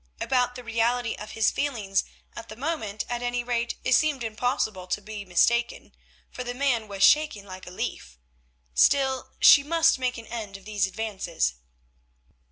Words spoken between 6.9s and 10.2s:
shaking like a leaf. Still, she must make